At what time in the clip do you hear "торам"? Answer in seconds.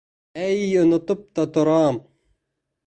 1.59-2.05